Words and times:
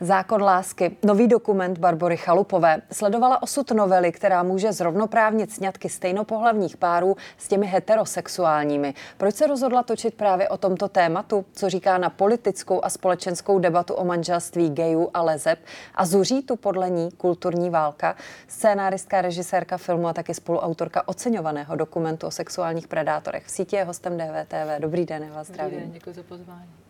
Zákon 0.00 0.42
lásky, 0.42 0.96
nový 1.04 1.28
dokument 1.28 1.78
Barbory 1.78 2.16
Chalupové, 2.16 2.82
sledovala 2.92 3.42
osud 3.42 3.70
novely, 3.70 4.12
která 4.12 4.42
může 4.42 4.72
zrovnoprávnit 4.72 5.52
sňatky 5.52 5.88
stejnopohlavních 5.88 6.76
párů 6.76 7.16
s 7.38 7.48
těmi 7.48 7.66
heterosexuálními. 7.66 8.94
Proč 9.16 9.34
se 9.34 9.46
rozhodla 9.46 9.82
točit 9.82 10.14
právě 10.14 10.48
o 10.48 10.56
tomto 10.56 10.88
tématu? 10.88 11.44
Co 11.52 11.70
říká 11.70 11.98
na 11.98 12.10
politickou 12.10 12.84
a 12.84 12.90
společenskou 12.90 13.58
debatu 13.58 13.94
o 13.94 14.04
manželství 14.04 14.70
gejů 14.70 15.10
a 15.14 15.22
lezeb? 15.22 15.58
A 15.94 16.06
zuří 16.06 16.42
tu 16.42 16.56
podle 16.56 16.90
ní 16.90 17.10
kulturní 17.10 17.70
válka? 17.70 18.16
Scénáristka, 18.48 19.22
režisérka 19.22 19.76
filmu 19.76 20.08
a 20.08 20.12
taky 20.12 20.34
spoluautorka 20.34 21.08
oceňovaného 21.08 21.76
dokumentu 21.76 22.26
o 22.26 22.30
sexuálních 22.30 22.88
predátorech. 22.88 23.44
V 23.46 23.50
síti 23.50 23.76
je 23.76 23.84
hostem 23.84 24.16
DVTV. 24.18 24.78
Dobrý 24.78 25.06
den, 25.06 25.22
já 25.22 25.34
vás 25.34 25.46
zdravím. 25.46 25.72
Dobrý 25.72 25.84
den, 25.84 25.92
děkuji 25.92 26.14
za 26.14 26.22
pozvání 26.22 26.85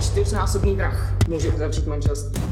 čtyřnásobný 0.00 0.76
vrah 0.76 1.12
může 1.28 1.48
uzavřít 1.48 1.86
manželství. 1.86 2.42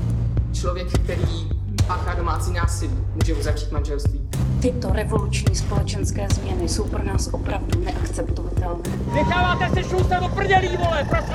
Člověk, 0.52 0.98
který 0.98 1.48
páchá 1.86 2.14
domácí 2.14 2.52
násilí, 2.52 2.98
může 3.14 3.34
uzavřít 3.34 3.72
manželství. 3.72 4.28
Tyto 4.62 4.88
revoluční 4.92 5.54
společenské 5.54 6.28
změny 6.34 6.68
jsou 6.68 6.88
pro 6.88 7.04
nás 7.04 7.28
opravdu 7.32 7.80
neakceptovatelné. 7.84 8.82
Necháváte 9.14 9.74
se 9.74 9.88
šustat 9.88 10.22
do 10.22 10.28
prdělí, 10.28 10.76
vole, 10.76 11.06
prosím 11.10 11.34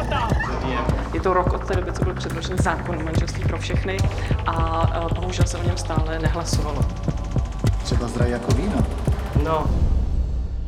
Je 1.13 1.22
to 1.22 1.34
rok 1.34 1.54
od 1.54 1.68
té 1.68 1.76
doby, 1.76 1.94
co 1.94 2.04
byl 2.04 2.13
předložen 2.13 2.57
zákon 2.57 2.96
o 2.96 3.04
manželství 3.04 3.44
pro 3.44 3.57
všechny 3.57 3.98
a 4.48 5.07
bohužel 5.16 5.46
se 5.46 5.57
o 5.57 5.63
něm 5.63 5.77
stále 5.77 6.20
nehlasovalo. 6.20 6.82
Třeba 7.84 8.07
zdraví 8.07 8.32
jako 8.32 8.52
víno. 8.52 8.85
No, 9.44 9.68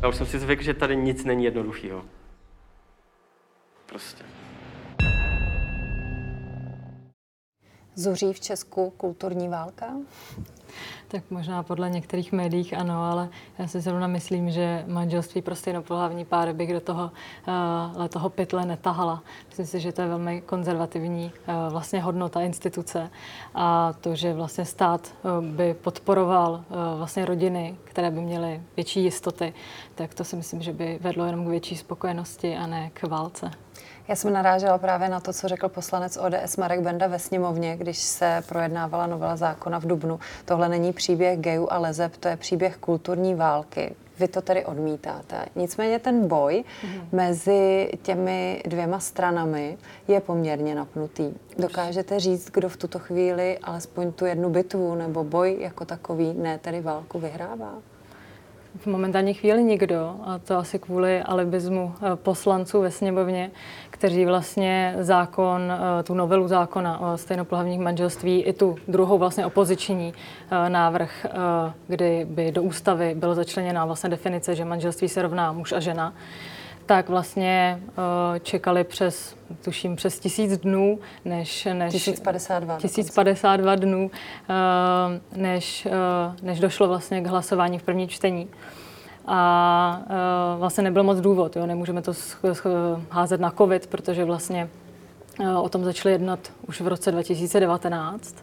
já 0.02 0.08
už 0.08 0.16
jsem 0.16 0.26
si 0.26 0.38
zvykl, 0.38 0.62
že 0.62 0.74
tady 0.74 0.96
nic 0.96 1.24
není 1.24 1.44
jednoduchého. 1.44 2.02
Prostě. 3.86 4.24
Zuří 7.94 8.32
v 8.32 8.40
Česku 8.40 8.90
kulturní 8.96 9.48
válka? 9.48 9.86
Tak 11.08 11.22
možná 11.30 11.62
podle 11.62 11.90
některých 11.90 12.32
médiích 12.32 12.74
ano, 12.74 13.04
ale 13.04 13.28
já 13.58 13.66
si 13.66 13.80
zrovna 13.80 14.06
myslím, 14.06 14.50
že 14.50 14.84
manželství 14.86 15.42
pro 15.42 15.54
stejnopohlavní 15.54 16.24
páry 16.24 16.52
bych 16.52 16.72
do 16.72 16.80
toho, 16.80 17.10
uh, 17.98 18.06
toho 18.08 18.30
pytle 18.30 18.66
netahala. 18.66 19.22
Myslím 19.48 19.66
si, 19.66 19.80
že 19.80 19.92
to 19.92 20.02
je 20.02 20.08
velmi 20.08 20.40
konzervativní 20.40 21.32
uh, 21.48 21.72
vlastně 21.72 22.00
hodnota 22.00 22.40
instituce 22.40 23.10
a 23.54 23.92
to, 24.00 24.14
že 24.14 24.34
vlastně 24.34 24.64
stát 24.64 25.14
uh, 25.22 25.44
by 25.44 25.74
podporoval 25.74 26.52
uh, 26.52 26.98
vlastně 26.98 27.24
rodiny, 27.24 27.76
které 27.92 28.10
by 28.10 28.20
měly 28.20 28.62
větší 28.76 29.04
jistoty, 29.04 29.54
tak 29.94 30.14
to 30.14 30.24
si 30.24 30.36
myslím, 30.36 30.62
že 30.62 30.72
by 30.72 30.98
vedlo 31.00 31.24
jenom 31.24 31.44
k 31.44 31.48
větší 31.48 31.76
spokojenosti 31.76 32.56
a 32.56 32.66
ne 32.66 32.90
k 32.94 33.02
válce. 33.02 33.50
Já 34.08 34.16
jsem 34.16 34.32
narážela 34.32 34.78
právě 34.78 35.08
na 35.08 35.20
to, 35.20 35.32
co 35.32 35.48
řekl 35.48 35.68
poslanec 35.68 36.16
ODS 36.16 36.56
Marek 36.56 36.80
Benda 36.80 37.06
ve 37.06 37.18
sněmovně, 37.18 37.76
když 37.76 37.98
se 37.98 38.42
projednávala 38.48 39.06
novela 39.06 39.36
zákona 39.36 39.80
v 39.80 39.86
Dubnu. 39.86 40.20
Tohle 40.44 40.68
není 40.68 40.92
příběh 40.92 41.38
gejů 41.38 41.72
a 41.72 41.78
lezeb, 41.78 42.16
to 42.16 42.28
je 42.28 42.36
příběh 42.36 42.76
kulturní 42.76 43.34
války. 43.34 43.94
Vy 44.18 44.28
to 44.28 44.42
tedy 44.42 44.64
odmítáte. 44.64 45.46
Nicméně 45.56 45.98
ten 45.98 46.28
boj 46.28 46.64
mm-hmm. 46.82 47.02
mezi 47.12 47.90
těmi 48.02 48.62
dvěma 48.66 49.00
stranami 49.00 49.78
je 50.08 50.20
poměrně 50.20 50.74
napnutý. 50.74 51.34
Dokážete 51.58 52.20
říct, 52.20 52.50
kdo 52.50 52.68
v 52.68 52.76
tuto 52.76 52.98
chvíli 52.98 53.58
alespoň 53.58 54.12
tu 54.12 54.24
jednu 54.24 54.50
bitvu 54.50 54.94
nebo 54.94 55.24
boj 55.24 55.56
jako 55.60 55.84
takový, 55.84 56.34
ne 56.34 56.58
tedy 56.58 56.80
válku, 56.80 57.18
vyhrává? 57.18 57.74
V 58.76 58.86
momentální 58.86 59.34
chvíli 59.34 59.64
nikdo, 59.64 60.14
a 60.24 60.38
to 60.38 60.56
asi 60.56 60.78
kvůli 60.78 61.22
alibismu 61.22 61.94
eh, 61.96 62.16
poslanců 62.16 62.80
ve 62.80 62.90
sněmovně, 62.90 63.50
kteří 63.90 64.24
vlastně 64.24 64.94
zákon, 65.00 65.72
eh, 65.72 66.02
tu 66.02 66.14
novelu 66.14 66.48
zákona 66.48 67.00
o 67.00 67.18
stejnopohlavních 67.18 67.80
manželství 67.80 68.42
i 68.42 68.52
tu 68.52 68.76
druhou 68.88 69.18
vlastně 69.18 69.46
opoziční 69.46 70.14
eh, 70.50 70.70
návrh, 70.70 71.26
kdy 71.88 72.26
by 72.30 72.52
do 72.52 72.62
ústavy 72.62 73.14
bylo 73.14 73.34
začleněná 73.34 73.84
vlastně 73.84 74.10
definice, 74.10 74.54
že 74.54 74.64
manželství 74.64 75.08
se 75.08 75.22
rovná 75.22 75.52
muž 75.52 75.72
a 75.72 75.80
žena, 75.80 76.14
tak 76.92 77.08
vlastně 77.08 77.82
uh, 77.86 78.38
čekali 78.38 78.84
přes, 78.84 79.36
tuším, 79.64 79.96
přes 79.96 80.18
tisíc 80.18 80.58
dnů, 80.58 80.98
než... 81.24 81.68
než 81.72 81.92
1052. 81.92 82.76
1052 82.76 83.74
dnů, 83.74 84.10
uh, 84.10 85.40
než, 85.42 85.86
uh, 85.86 85.92
než 86.42 86.60
došlo 86.60 86.88
vlastně 86.88 87.20
k 87.20 87.26
hlasování 87.26 87.78
v 87.78 87.82
první 87.82 88.08
čtení. 88.08 88.48
A 89.26 90.00
uh, 90.00 90.60
vlastně 90.60 90.82
nebyl 90.82 91.02
moc 91.02 91.20
důvod, 91.20 91.56
jo? 91.56 91.66
nemůžeme 91.66 92.02
to 92.02 92.12
házet 93.10 93.40
na 93.40 93.50
covid, 93.50 93.86
protože 93.86 94.24
vlastně 94.24 94.68
uh, 95.40 95.64
o 95.64 95.68
tom 95.68 95.84
začali 95.84 96.12
jednat 96.12 96.52
už 96.68 96.80
v 96.80 96.88
roce 96.88 97.12
2019. 97.12 98.34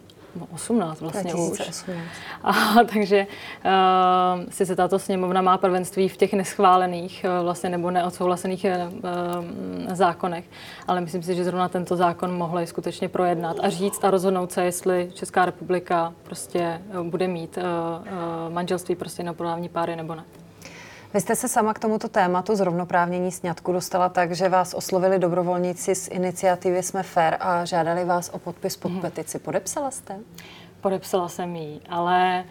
18 0.52 1.00
vlastně 1.00 1.32
2018. 1.32 1.88
už. 1.88 1.96
A, 2.42 2.52
takže 2.94 3.26
uh, 3.64 4.50
sice 4.50 4.76
tato 4.76 4.98
sněmovna 4.98 5.42
má 5.42 5.58
prvenství 5.58 6.08
v 6.08 6.16
těch 6.16 6.32
neschválených 6.32 7.26
uh, 7.38 7.44
vlastně 7.44 7.70
nebo 7.70 7.90
neodsouhlasených 7.90 8.66
uh, 8.66 9.94
zákonech, 9.94 10.44
ale 10.88 11.00
myslím 11.00 11.22
si, 11.22 11.34
že 11.34 11.44
zrovna 11.44 11.68
tento 11.68 11.96
zákon 11.96 12.36
mohli 12.36 12.66
skutečně 12.66 13.08
projednat 13.08 13.56
a 13.62 13.68
říct 13.68 14.04
a 14.04 14.10
rozhodnout 14.10 14.52
se, 14.52 14.64
jestli 14.64 15.10
Česká 15.14 15.44
republika 15.44 16.12
prostě 16.22 16.82
bude 17.02 17.28
mít 17.28 17.56
uh, 17.58 17.62
uh, 17.64 18.52
manželství 18.52 18.94
prostě 18.94 19.22
na 19.22 19.34
páry 19.72 19.96
nebo 19.96 20.14
ne. 20.14 20.24
Vy 21.14 21.20
jste 21.20 21.36
se 21.36 21.48
sama 21.48 21.74
k 21.74 21.78
tomuto 21.78 22.08
tématu 22.08 22.56
zrovnoprávnění 22.56 23.32
sňatku 23.32 23.72
dostala 23.72 24.08
tak, 24.08 24.32
že 24.32 24.48
vás 24.48 24.74
oslovili 24.74 25.18
dobrovolníci 25.18 25.94
z 25.94 26.08
iniciativy 26.08 26.82
Jsme 26.82 27.02
fair 27.02 27.36
a 27.40 27.64
žádali 27.64 28.04
vás 28.04 28.28
o 28.28 28.38
podpis 28.38 28.76
pod 28.76 28.92
hmm. 28.92 29.00
petici. 29.00 29.38
Podepsala 29.38 29.90
jste? 29.90 30.18
Podepsala 30.80 31.28
jsem 31.28 31.56
ji, 31.56 31.80
ale 31.88 32.44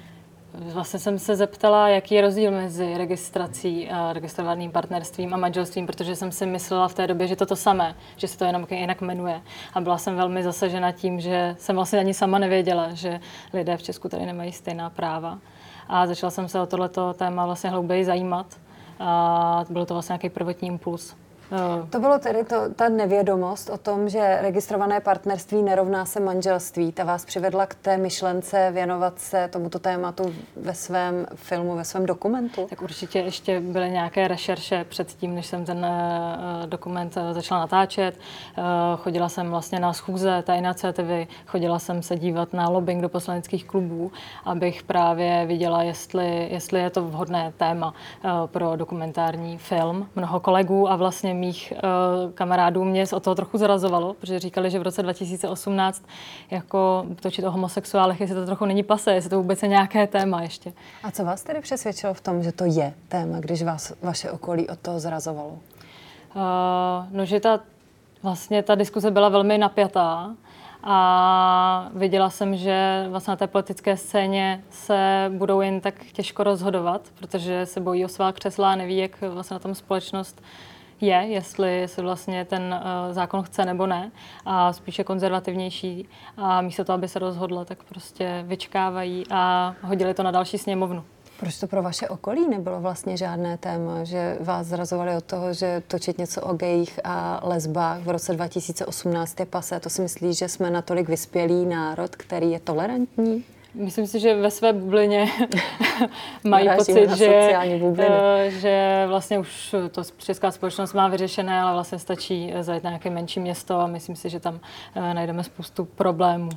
Vlastně 0.53 1.00
jsem 1.00 1.19
se 1.19 1.36
zeptala, 1.36 1.90
jaký 1.90 2.16
je 2.16 2.22
rozdíl 2.22 2.52
mezi 2.52 2.98
registrací, 2.98 3.90
a 3.90 4.14
registrovaným 4.14 4.72
partnerstvím 4.72 5.34
a 5.34 5.38
manželstvím, 5.38 5.86
protože 5.86 6.16
jsem 6.16 6.31
si 6.31 6.46
myslela 6.46 6.88
v 6.88 6.94
té 6.94 7.08
době, 7.08 7.28
že 7.28 7.36
to 7.36 7.46
to 7.46 7.56
samé, 7.56 7.96
že 8.16 8.28
se 8.28 8.38
to 8.38 8.46
jenom 8.46 8.68
jinak 8.69 9.02
jmenuje. 9.02 9.42
A 9.74 9.81
byla 9.81 9.98
jsem 9.98 10.16
velmi 10.16 10.44
zasažena 10.44 10.92
tím, 10.92 11.19
že 11.19 11.56
jsem 11.59 11.75
vlastně 11.75 12.00
ani 12.00 12.14
sama 12.14 12.40
nevěděla, 12.40 12.90
že 12.94 13.19
lidé 13.53 13.78
v 13.78 13.84
Česku 13.84 14.09
tady 14.09 14.25
nemají 14.25 14.52
stejná 14.52 14.90
práva 14.90 15.40
a 15.90 16.08
začala 16.08 16.32
jsem 16.32 16.48
se 16.48 16.62
o 16.62 16.66
tohleto 16.66 17.14
téma 17.14 17.46
vlastně 17.46 17.70
hlouběji 17.70 18.06
zajímat. 18.06 18.46
A 19.00 19.66
byl 19.70 19.86
to 19.86 19.94
vlastně 19.94 20.14
nějaký 20.14 20.30
prvotní 20.30 20.68
impuls. 20.68 21.16
To 21.90 22.00
bylo 22.00 22.20
tedy 22.20 22.44
to, 22.44 22.56
ta 22.76 22.90
nevědomost 22.90 23.70
o 23.70 23.78
tom, 23.78 24.10
že 24.10 24.38
registrované 24.42 25.00
partnerství 25.00 25.62
nerovná 25.64 26.06
se 26.06 26.20
manželství. 26.20 26.92
Ta 26.92 27.04
vás 27.04 27.26
přivedla 27.26 27.66
k 27.66 27.76
té 27.76 27.98
myšlence 27.98 28.72
věnovat 28.72 29.20
se 29.20 29.48
tomuto 29.52 29.80
tématu 29.80 30.34
ve 30.56 30.74
svém 30.74 31.26
filmu, 31.36 31.76
ve 31.76 31.84
svém 31.86 32.06
dokumentu? 32.06 32.68
Tak 32.70 32.82
určitě 32.82 33.20
ještě 33.20 33.60
byly 33.60 33.90
nějaké 33.90 34.28
rešerše 34.28 34.86
před 34.90 35.08
tím, 35.08 35.36
než 35.36 35.46
jsem 35.46 35.66
ten 35.66 35.78
uh, 35.78 36.66
dokument 36.66 37.18
uh, 37.18 37.34
začala 37.34 37.62
natáčet. 37.62 38.18
Uh, 38.58 38.64
chodila 38.98 39.30
jsem 39.30 39.50
vlastně 39.50 39.80
na 39.80 39.94
schůze 39.94 40.44
té 40.46 40.56
iniciativy, 40.58 41.28
chodila 41.48 41.80
jsem 41.80 42.04
se 42.04 42.16
dívat 42.16 42.54
na 42.54 42.70
lobbying 42.70 43.02
do 43.02 43.10
poslaneckých 43.10 43.66
klubů, 43.66 44.12
abych 44.46 44.84
právě 44.84 45.46
viděla, 45.46 45.84
jestli, 45.84 46.48
jestli 46.52 46.80
je 46.80 46.90
to 46.90 47.02
vhodné 47.02 47.54
téma 47.58 47.94
pro 48.46 48.76
dokumentární 48.76 49.58
film. 49.58 50.08
Mnoho 50.16 50.40
kolegů 50.40 50.92
a 50.92 50.96
vlastně 50.96 51.34
mých 51.40 51.74
uh, 51.76 52.32
kamarádů 52.32 52.84
mě 52.84 53.06
o 53.14 53.20
toho 53.20 53.36
trochu 53.36 53.58
zrazovalo, 53.58 54.14
protože 54.14 54.40
říkali, 54.40 54.72
že 54.72 54.80
v 54.80 54.82
roce 54.82 55.04
2018 55.04 56.04
jako 56.52 57.06
točit 57.22 57.46
o 57.46 57.52
homosexuálech, 57.52 58.22
jestli 58.22 58.36
to 58.36 58.46
trochu 58.46 58.66
není 58.66 58.84
pase, 58.84 59.14
jestli 59.14 59.30
to 59.30 59.38
vůbec 59.38 59.64
je 59.64 59.70
nějaké 59.70 60.08
téma 60.08 60.42
ještě. 60.42 60.74
A 61.04 61.12
co 61.12 61.26
vás 61.26 61.44
tedy 61.44 61.62
přesvědčilo 61.62 62.14
v 62.14 62.22
tom, 62.22 62.44
že 62.44 62.52
to 62.52 62.66
je 62.66 62.94
téma, 63.08 63.40
když 63.40 63.64
vás 63.64 63.94
vaše 64.02 64.32
okolí 64.32 64.70
od 64.70 64.80
toho 64.80 65.00
zrazovalo? 65.00 65.50
Uh, 65.50 66.42
no, 67.12 67.26
že 67.26 67.40
ta, 67.40 67.60
vlastně 68.24 68.63
ta 68.63 68.75
diskuze 68.75 69.12
byla 69.12 69.30
velmi 69.30 69.58
napjatá 69.58 70.36
a 70.84 71.90
viděla 71.94 72.30
jsem, 72.30 72.56
že 72.56 73.06
vlastně 73.10 73.31
na 73.31 73.36
té 73.36 73.48
politické 73.48 73.98
scéně 73.98 74.63
se 74.69 75.31
budou 75.38 75.62
jen 75.62 75.81
tak 75.81 76.06
těžko 76.13 76.44
rozhodovat, 76.44 77.02
protože 77.19 77.66
se 77.66 77.80
bojí 77.80 78.06
o 78.06 78.08
svá 78.08 78.31
křesla 78.31 78.72
a 78.72 78.75
neví, 78.75 78.98
jak 78.98 79.22
vlastně 79.22 79.56
na 79.56 79.60
tom 79.60 79.75
společnost 79.75 80.42
je, 81.01 81.16
jestli, 81.16 81.80
jestli 81.80 82.04
vlastně 82.04 82.46
ten 82.46 82.62
uh, 82.62 83.13
zákon 83.13 83.44
chce 83.44 83.66
nebo 83.66 83.88
ne, 83.88 84.12
a 84.46 84.74
spíše 84.74 85.04
konzervativnější. 85.04 86.10
A 86.38 86.62
místo 86.62 86.84
toho, 86.84 86.94
aby 86.94 87.07
se 87.07 87.19
rozhodla, 87.19 87.66
tak 87.66 87.84
prostě 87.84 88.44
vyčkávají 88.48 89.24
a 89.31 89.75
hodili 89.81 90.13
to 90.13 90.24
na 90.24 90.31
další 90.31 90.57
sněmovnu. 90.57 91.04
Proč 91.40 91.60
to 91.60 91.68
pro 91.68 91.84
vaše 91.84 92.07
okolí 92.07 92.50
nebylo 92.50 92.81
vlastně 92.81 93.18
žádné 93.18 93.57
téma, 93.57 94.04
že 94.04 94.38
vás 94.40 94.68
zrazovali 94.68 95.16
od 95.16 95.24
toho, 95.24 95.54
že 95.54 95.84
točit 95.88 96.18
něco 96.18 96.42
o 96.42 96.54
gejích 96.54 97.00
a 97.04 97.40
lesbách 97.44 98.01
v 98.01 98.10
roce 98.10 98.34
2018 98.34 99.40
je 99.40 99.46
pase? 99.46 99.80
To 99.80 99.90
si 99.90 100.01
myslí, 100.01 100.34
že 100.34 100.48
jsme 100.48 100.69
natolik 100.69 101.10
vyspělý 101.10 101.66
národ, 101.66 102.16
který 102.16 102.51
je 102.51 102.60
tolerantní? 102.60 103.46
Myslím 103.74 104.07
si, 104.07 104.19
že 104.19 104.36
ve 104.36 104.51
své 104.51 104.74
bublině 104.74 105.25
mají 106.44 106.68
Narážíme 106.68 107.01
pocit, 107.01 107.18
že, 107.18 107.51
eh, 107.98 108.51
že 108.51 109.06
vlastně 109.07 109.39
už 109.39 109.75
to 109.92 110.01
česká 110.18 110.51
společnost 110.51 110.94
má 110.94 111.07
vyřešené, 111.07 111.62
ale 111.62 111.74
vlastně 111.74 112.00
stačí 112.00 112.54
zajet 112.62 112.83
na 112.83 112.89
nějaké 112.89 113.10
menší 113.10 113.39
město 113.39 113.80
a 113.80 113.88
myslím 113.88 114.16
si, 114.16 114.30
že 114.30 114.39
tam 114.39 114.60
eh, 114.95 115.13
najdeme 115.13 115.44
spoustu 115.44 115.86
problémů 115.86 116.50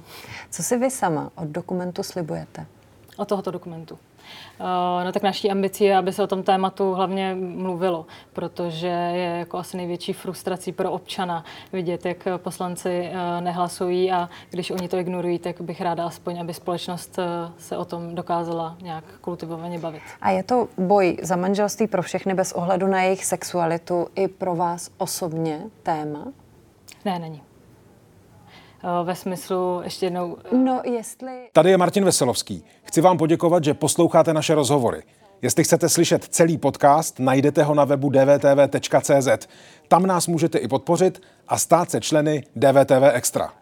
Co 0.50 0.62
si 0.62 0.78
vy 0.78 0.90
sama 0.90 1.30
od 1.34 1.48
dokumentu 1.48 2.02
slibujete? 2.02 2.66
od 3.16 3.28
tohoto 3.28 3.50
dokumentu. 3.50 3.98
Eh, 4.60 5.04
No 5.04 5.12
tak 5.12 5.22
naší 5.22 5.50
ambicí 5.50 5.84
je, 5.84 5.96
aby 5.96 6.12
se 6.12 6.22
o 6.22 6.26
tom 6.26 6.42
tématu 6.42 6.94
hlavně 6.94 7.36
mluvilo, 7.40 8.06
protože 8.32 8.86
je 8.86 9.38
jako 9.38 9.58
asi 9.58 9.76
největší 9.76 10.12
frustrací 10.12 10.72
pro 10.72 10.90
občana 10.90 11.44
vidět, 11.72 12.06
jak 12.06 12.28
poslanci 12.36 13.10
eh, 13.12 13.40
nehlasují 13.40 14.12
a 14.12 14.28
když 14.50 14.70
oni 14.70 14.88
to 14.88 14.98
ignorují, 14.98 15.38
tak 15.38 15.60
bych 15.60 15.80
ráda 15.80 16.06
aspoň, 16.06 16.40
aby 16.40 16.54
společnost 16.54 17.18
eh, 17.18 17.52
se 17.58 17.76
o 17.76 17.84
tom 17.84 18.14
dokázala 18.14 18.76
nějak 18.82 19.04
kultivovaně 19.20 19.78
bavit. 19.78 20.02
A 20.20 20.30
je 20.30 20.42
to 20.42 20.68
boj 20.78 21.16
za 21.22 21.36
manželství 21.36 21.86
pro 21.86 22.02
všechny 22.02 22.34
bez 22.34 22.52
ohledu 22.52 22.86
na 22.86 23.02
jejich 23.02 23.24
sexualitu 23.24 24.06
i 24.14 24.28
pro 24.28 24.56
vás 24.56 24.90
osobně 24.98 25.60
téma? 25.82 26.24
Ne, 27.04 27.18
není. 27.18 27.42
Eh, 28.84 29.04
Ve 29.04 29.14
smyslu, 29.14 29.80
ještě 29.84 30.06
jednou, 30.06 30.36
No, 30.52 30.80
jestli... 30.84 31.48
Tady 31.52 31.70
je 31.70 31.76
Martin 31.78 32.04
Veselovský. 32.04 32.64
Chci 32.84 33.00
vám 33.00 33.18
poděkovat, 33.18 33.64
že 33.64 33.74
posloucháte 33.74 34.34
naše 34.34 34.54
rozhovory. 34.54 35.02
Jestli 35.42 35.64
chcete 35.64 35.88
slyšet 35.88 36.24
celý 36.24 36.58
podcast, 36.58 37.18
najdete 37.18 37.62
ho 37.62 37.74
na 37.74 37.84
webu 37.84 38.10
dvtv.cz. 38.10 39.48
Tam 39.88 40.06
nás 40.06 40.26
můžete 40.26 40.58
i 40.58 40.68
podpořit 40.68 41.22
a 41.48 41.58
stát 41.58 41.90
se 41.90 42.00
členy 42.00 42.44
DVTV 42.56 43.02
Extra. 43.12 43.52